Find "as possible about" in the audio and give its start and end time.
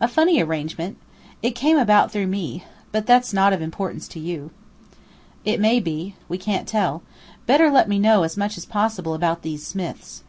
8.58-9.42